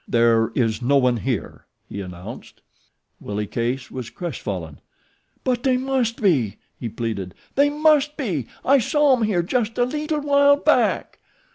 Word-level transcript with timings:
"There 0.07 0.51
is 0.55 0.81
no 0.81 0.97
one 0.97 1.17
here," 1.17 1.67
he 1.87 2.01
announced. 2.01 2.61
Willie 3.19 3.45
Case 3.45 3.91
was 3.91 4.09
crestfallen. 4.09 4.81
"But 5.43 5.61
they 5.61 5.77
must 5.77 6.19
be," 6.23 6.57
he 6.79 6.89
pleaded. 6.89 7.35
"They 7.53 7.69
must 7.69 8.17
be. 8.17 8.47
I 8.65 8.79
saw 8.79 9.15
'em 9.15 9.21
here 9.21 9.43
just 9.43 9.77
a 9.77 9.83
leetle 9.85 10.21
while 10.21 10.55
back." 10.57 11.19